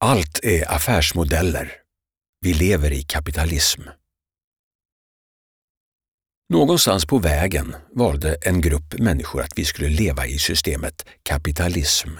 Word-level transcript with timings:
Allt 0.00 0.44
är 0.44 0.72
affärsmodeller. 0.72 1.72
Vi 2.40 2.54
lever 2.54 2.92
i 2.92 3.02
kapitalism. 3.02 3.82
Någonstans 6.48 7.06
på 7.06 7.18
vägen 7.18 7.76
valde 7.94 8.34
en 8.34 8.60
grupp 8.60 8.98
människor 8.98 9.42
att 9.42 9.58
vi 9.58 9.64
skulle 9.64 9.88
leva 9.88 10.26
i 10.26 10.38
systemet 10.38 11.06
kapitalism. 11.22 12.10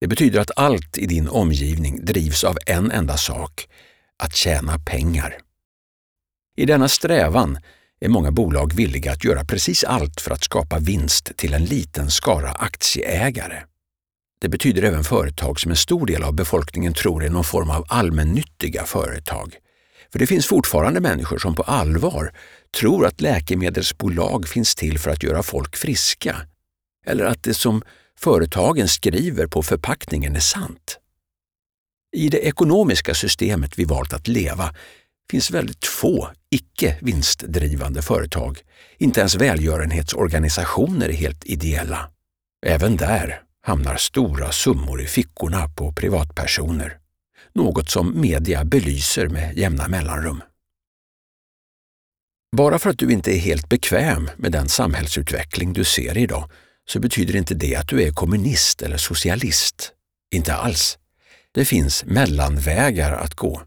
Det 0.00 0.06
betyder 0.06 0.40
att 0.40 0.50
allt 0.56 0.98
i 0.98 1.06
din 1.06 1.28
omgivning 1.28 2.04
drivs 2.04 2.44
av 2.44 2.58
en 2.66 2.90
enda 2.90 3.16
sak, 3.16 3.68
att 4.16 4.34
tjäna 4.34 4.78
pengar. 4.78 5.38
I 6.56 6.66
denna 6.66 6.88
strävan 6.88 7.58
är 8.00 8.08
många 8.08 8.30
bolag 8.30 8.74
villiga 8.74 9.12
att 9.12 9.24
göra 9.24 9.44
precis 9.44 9.84
allt 9.84 10.20
för 10.20 10.30
att 10.30 10.44
skapa 10.44 10.78
vinst 10.78 11.36
till 11.36 11.54
en 11.54 11.64
liten 11.64 12.10
skara 12.10 12.52
aktieägare. 12.52 13.62
Det 14.40 14.48
betyder 14.48 14.82
även 14.82 15.04
företag 15.04 15.60
som 15.60 15.70
en 15.70 15.76
stor 15.76 16.06
del 16.06 16.22
av 16.22 16.34
befolkningen 16.34 16.94
tror 16.94 17.24
är 17.24 17.30
någon 17.30 17.44
form 17.44 17.70
av 17.70 17.84
allmännyttiga 17.88 18.84
företag. 18.84 19.56
För 20.12 20.18
det 20.18 20.26
finns 20.26 20.46
fortfarande 20.46 21.00
människor 21.00 21.38
som 21.38 21.54
på 21.54 21.62
allvar 21.62 22.32
tror 22.80 23.06
att 23.06 23.20
läkemedelsbolag 23.20 24.48
finns 24.48 24.74
till 24.74 24.98
för 24.98 25.10
att 25.10 25.22
göra 25.22 25.42
folk 25.42 25.76
friska. 25.76 26.36
Eller 27.06 27.24
att 27.24 27.42
det 27.42 27.54
som 27.54 27.82
företagen 28.18 28.88
skriver 28.88 29.46
på 29.46 29.62
förpackningen 29.62 30.36
är 30.36 30.40
sant. 30.40 30.98
I 32.16 32.28
det 32.28 32.38
ekonomiska 32.38 33.14
systemet 33.14 33.78
vi 33.78 33.84
valt 33.84 34.12
att 34.12 34.28
leva 34.28 34.74
finns 35.30 35.50
väldigt 35.50 35.84
få 35.84 36.30
icke 36.50 36.98
vinstdrivande 37.00 38.02
företag. 38.02 38.58
Inte 38.98 39.20
ens 39.20 39.34
välgörenhetsorganisationer 39.34 41.08
är 41.08 41.12
helt 41.12 41.44
ideella. 41.44 42.10
Även 42.66 42.96
där 42.96 43.42
hamnar 43.62 43.96
stora 43.96 44.52
summor 44.52 45.02
i 45.02 45.06
fickorna 45.06 45.68
på 45.68 45.92
privatpersoner. 45.92 46.98
Något 47.54 47.90
som 47.90 48.20
media 48.20 48.64
belyser 48.64 49.28
med 49.28 49.58
jämna 49.58 49.88
mellanrum. 49.88 50.42
Bara 52.56 52.78
för 52.78 52.90
att 52.90 52.98
du 52.98 53.12
inte 53.12 53.36
är 53.36 53.38
helt 53.38 53.68
bekväm 53.68 54.30
med 54.36 54.52
den 54.52 54.68
samhällsutveckling 54.68 55.72
du 55.72 55.84
ser 55.84 56.18
idag 56.18 56.50
så 56.84 57.00
betyder 57.00 57.36
inte 57.36 57.54
det 57.54 57.76
att 57.76 57.88
du 57.88 58.02
är 58.02 58.12
kommunist 58.12 58.82
eller 58.82 58.96
socialist. 58.96 59.92
Inte 60.34 60.54
alls. 60.54 60.98
Det 61.52 61.64
finns 61.64 62.04
mellanvägar 62.04 63.12
att 63.12 63.34
gå. 63.34 63.62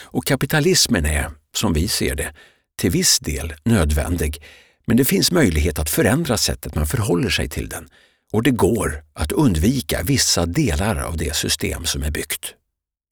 Och 0.00 0.26
kapitalismen 0.26 1.06
är, 1.06 1.30
som 1.56 1.72
vi 1.72 1.88
ser 1.88 2.14
det, 2.14 2.34
till 2.78 2.90
viss 2.90 3.18
del 3.18 3.54
nödvändig, 3.64 4.42
men 4.86 4.96
det 4.96 5.04
finns 5.04 5.32
möjlighet 5.32 5.78
att 5.78 5.90
förändra 5.90 6.36
sättet 6.36 6.74
man 6.74 6.86
förhåller 6.86 7.30
sig 7.30 7.48
till 7.48 7.68
den 7.68 7.88
och 8.32 8.42
det 8.42 8.50
går 8.50 9.04
att 9.14 9.32
undvika 9.32 10.02
vissa 10.02 10.46
delar 10.46 10.96
av 10.96 11.16
det 11.16 11.36
system 11.36 11.84
som 11.84 12.02
är 12.02 12.10
byggt. 12.10 12.54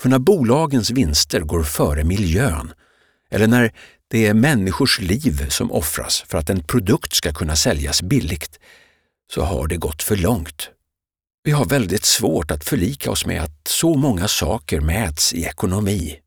För 0.02 0.08
när 0.08 0.18
bolagens 0.18 0.90
vinster 0.90 1.40
går 1.40 1.62
före 1.62 2.04
miljön, 2.04 2.72
eller 3.30 3.46
när 3.46 3.72
det 4.08 4.27
är 4.27 4.34
människors 4.34 5.00
liv 5.00 5.48
som 5.48 5.72
offras 5.72 6.24
för 6.27 6.38
att 6.38 6.50
en 6.50 6.62
produkt 6.62 7.12
ska 7.12 7.32
kunna 7.32 7.56
säljas 7.56 8.02
billigt, 8.02 8.58
så 9.32 9.42
har 9.42 9.66
det 9.66 9.77
gått 9.77 10.02
för 10.02 10.16
långt. 10.16 10.70
Vi 11.42 11.50
har 11.50 11.64
väldigt 11.64 12.05
svårt 12.05 12.50
att 12.50 12.64
förlika 12.64 13.10
oss 13.10 13.27
med 13.27 13.42
att 13.42 13.68
så 13.68 13.94
många 13.94 14.28
saker 14.28 14.80
mäts 14.80 15.32
i 15.32 15.44
ekonomi. 15.44 16.18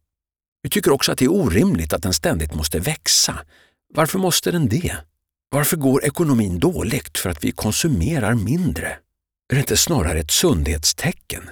Vi 0.62 0.70
tycker 0.70 0.92
också 0.92 1.12
att 1.12 1.18
det 1.18 1.26
är 1.26 1.32
orimligt 1.32 1.94
att 1.94 2.04
den 2.04 2.14
ständigt 2.14 2.54
måste 2.54 2.80
växa. 2.80 3.40
Varför 3.94 4.20
måste 4.20 4.52
den 4.52 4.70
det? 4.70 4.96
Varför 5.54 5.78
går 5.78 6.06
ekonomin 6.06 6.60
dåligt 6.60 7.18
för 7.18 7.30
att 7.30 7.44
vi 7.44 7.52
konsumerar 7.52 8.34
mindre? 8.34 8.88
Är 9.52 9.56
det 9.56 9.60
inte 9.60 9.78
snarare 9.78 10.20
ett 10.20 10.32
sundhetstecken? 10.32 11.50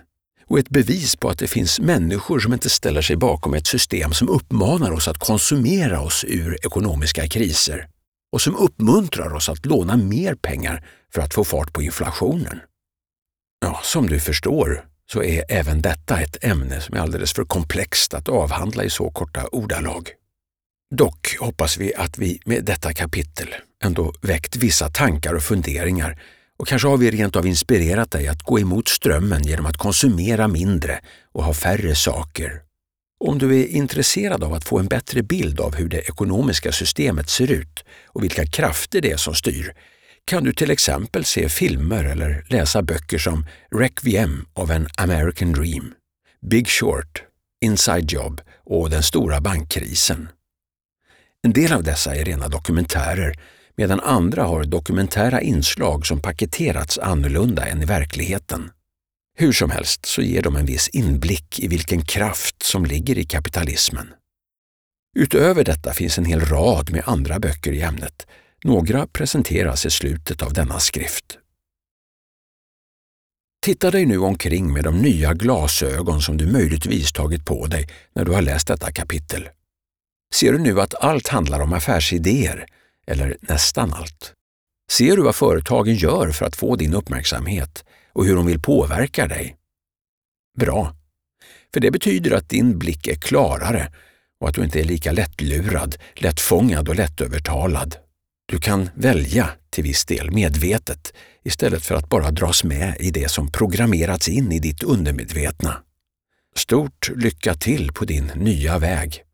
Och 0.48 0.60
ett 0.60 0.70
bevis 0.70 1.16
på 1.16 1.30
att 1.30 1.40
det 1.40 1.48
finns 1.48 1.80
människor 1.80 2.40
som 2.40 2.54
inte 2.54 2.70
ställer 2.70 3.02
sig 3.02 3.16
bakom 3.16 3.54
ett 3.54 3.68
system 3.68 4.14
som 4.14 4.30
uppmanar 4.30 4.92
oss 4.92 5.08
att 5.08 5.18
konsumera 5.18 6.02
oss 6.02 6.26
ur 6.28 6.66
ekonomiska 6.66 7.28
kriser 7.28 7.88
och 8.32 8.42
som 8.42 8.56
uppmuntrar 8.56 9.34
oss 9.34 9.50
att 9.50 9.66
låna 9.66 9.98
mer 9.98 10.36
pengar 10.36 10.86
för 11.14 11.22
att 11.22 11.34
få 11.34 11.44
fart 11.44 11.74
på 11.74 11.82
inflationen. 11.82 12.60
Ja, 13.66 13.80
som 13.84 14.08
du 14.08 14.20
förstår 14.20 14.86
så 15.12 15.24
är 15.24 15.44
även 15.50 15.82
detta 15.82 16.20
ett 16.20 16.44
ämne 16.44 16.82
som 16.82 16.96
är 16.96 17.00
alldeles 17.00 17.34
för 17.34 17.44
komplext 17.44 18.14
att 18.14 18.30
avhandla 18.30 18.84
i 18.84 18.90
så 18.90 19.12
korta 19.12 19.48
ordalag. 19.52 20.21
Dock 20.96 21.38
hoppas 21.40 21.78
vi 21.78 21.96
att 21.96 22.18
vi 22.18 22.40
med 22.46 22.66
detta 22.66 22.94
kapitel 22.94 23.48
ändå 23.84 24.14
väckt 24.22 24.56
vissa 24.56 24.90
tankar 24.90 25.34
och 25.34 25.44
funderingar 25.44 26.22
och 26.60 26.68
kanske 26.68 26.88
har 26.88 26.98
vi 26.98 27.12
rent 27.12 27.36
av 27.36 27.48
inspirerat 27.48 28.12
dig 28.12 28.28
att 28.28 28.44
gå 28.44 28.60
emot 28.60 28.88
strömmen 28.88 29.44
genom 29.44 29.66
att 29.66 29.78
konsumera 29.78 30.48
mindre 30.48 31.00
och 31.32 31.44
ha 31.44 31.54
färre 31.54 31.96
saker. 31.96 32.62
Om 33.24 33.38
du 33.38 33.60
är 33.60 33.68
intresserad 33.68 34.44
av 34.44 34.54
att 34.54 34.64
få 34.64 34.80
en 34.80 34.88
bättre 34.88 35.24
bild 35.24 35.60
av 35.60 35.76
hur 35.76 35.90
det 35.90 36.00
ekonomiska 36.00 36.72
systemet 36.72 37.30
ser 37.30 37.52
ut 37.52 37.84
och 38.06 38.24
vilka 38.24 38.46
krafter 38.46 39.02
det 39.02 39.12
är 39.12 39.18
som 39.18 39.36
styr 39.36 39.74
kan 40.26 40.44
du 40.44 40.54
till 40.54 40.72
exempel 40.72 41.26
se 41.26 41.50
filmer 41.50 42.04
eller 42.04 42.46
läsa 42.50 42.82
böcker 42.82 43.18
som 43.18 43.46
Requiem 43.76 44.46
of 44.54 44.70
an 44.70 44.88
American 44.98 45.52
Dream, 45.52 45.94
Big 46.50 46.68
Short, 46.68 47.24
Inside 47.66 48.12
Job 48.12 48.42
och 48.66 48.90
Den 48.90 49.04
stora 49.04 49.42
bankkrisen. 49.42 50.30
En 51.44 51.54
del 51.54 51.74
av 51.74 51.84
dessa 51.84 52.16
är 52.16 52.26
rena 52.26 52.48
dokumentärer 52.48 53.40
medan 53.78 54.00
andra 54.00 54.44
har 54.44 54.64
dokumentära 54.64 55.42
inslag 55.42 56.06
som 56.06 56.22
paketerats 56.22 56.98
annorlunda 56.98 57.66
än 57.66 57.82
i 57.82 57.86
verkligheten. 57.86 58.72
Hur 59.38 59.52
som 59.52 59.70
helst 59.70 60.06
så 60.06 60.22
ger 60.22 60.42
de 60.42 60.56
en 60.56 60.66
viss 60.66 60.88
inblick 60.88 61.60
i 61.60 61.68
vilken 61.68 62.06
kraft 62.06 62.64
som 62.64 62.86
ligger 62.86 63.18
i 63.18 63.24
kapitalismen. 63.24 64.14
Utöver 65.16 65.64
detta 65.64 65.94
finns 65.94 66.18
en 66.18 66.26
hel 66.26 66.40
rad 66.40 66.92
med 66.92 67.04
andra 67.06 67.40
böcker 67.40 67.72
i 67.72 67.82
ämnet. 67.82 68.28
Några 68.64 69.08
presenteras 69.08 69.86
i 69.86 69.90
slutet 69.90 70.42
av 70.42 70.54
denna 70.54 70.80
skrift. 70.80 71.38
Titta 73.66 73.92
dig 73.92 74.06
nu 74.06 74.18
omkring 74.18 74.74
med 74.74 74.84
de 74.84 75.02
nya 75.02 75.34
glasögon 75.34 76.22
som 76.22 76.38
du 76.38 76.52
möjligtvis 76.52 77.12
tagit 77.12 77.46
på 77.46 77.66
dig 77.66 77.88
när 78.14 78.26
du 78.26 78.32
har 78.32 78.42
läst 78.42 78.68
detta 78.68 78.92
kapitel. 78.92 79.50
Ser 80.34 80.52
du 80.52 80.60
nu 80.60 80.82
att 80.82 80.96
allt 81.04 81.28
handlar 81.28 81.60
om 81.60 81.74
affärsidéer, 81.74 82.66
eller 83.08 83.38
nästan 83.42 83.94
allt? 83.94 84.34
Ser 84.92 85.18
du 85.18 85.24
vad 85.24 85.36
företagen 85.36 85.96
gör 85.96 86.32
för 86.32 86.46
att 86.46 86.56
få 86.56 86.76
din 86.76 86.94
uppmärksamhet 86.94 87.86
och 88.14 88.26
hur 88.26 88.36
de 88.36 88.46
vill 88.46 88.62
påverka 88.62 89.28
dig? 89.28 89.58
Bra, 90.60 90.96
för 91.74 91.80
det 91.80 91.92
betyder 91.92 92.32
att 92.32 92.50
din 92.50 92.80
blick 92.80 93.08
är 93.08 93.16
klarare 93.16 93.92
och 94.40 94.50
att 94.50 94.56
du 94.56 94.64
inte 94.64 94.80
är 94.80 94.84
lika 94.84 95.12
lättlurad, 95.12 95.96
lättfångad 96.16 96.90
och 96.90 96.96
lättövertalad. 96.96 97.96
Du 98.46 98.60
kan 98.60 98.90
välja 98.96 99.50
till 99.70 99.84
viss 99.84 100.06
del 100.06 100.32
medvetet 100.32 101.14
istället 101.44 101.86
för 101.86 101.96
att 101.96 102.10
bara 102.10 102.32
dras 102.32 102.64
med 102.64 102.96
i 103.00 103.12
det 103.12 103.32
som 103.32 103.52
programmerats 103.52 104.30
in 104.30 104.52
i 104.52 104.60
ditt 104.60 104.84
undermedvetna. 104.84 105.84
Stort 106.56 107.12
lycka 107.16 107.54
till 107.54 107.94
på 107.94 108.06
din 108.06 108.32
nya 108.36 108.80
väg! 108.80 109.26